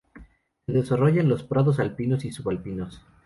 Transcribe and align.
Se 0.65 0.71
desarrolla 0.71 1.21
en 1.21 1.29
los 1.29 1.43
prados 1.43 1.79
alpinos 1.79 2.25
y 2.25 2.31
subalpinos. 2.31 3.03